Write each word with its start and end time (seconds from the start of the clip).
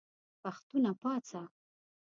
پښتونه 0.41 0.91
پاڅه! 1.01 1.41